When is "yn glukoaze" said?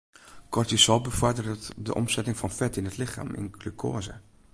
3.39-4.15